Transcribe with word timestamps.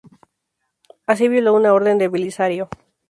Así 1.05 1.27
violó 1.27 1.53
una 1.53 1.73
orden 1.75 1.99
de 1.99 2.07
Belisario. 2.07 2.69